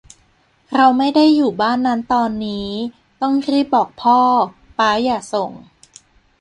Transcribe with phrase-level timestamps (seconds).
[0.75, 2.69] เราไม่ได้อยู่บ้านนั้นตอนนี้
[3.21, 4.19] ต้องรีบบอกพ่อ
[4.77, 5.51] ป๊าอย่าส่ง